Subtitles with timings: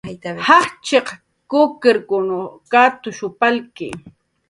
[0.45, 1.07] Jajch'iq
[1.49, 2.35] kukiqkunw
[2.71, 3.87] katush palki.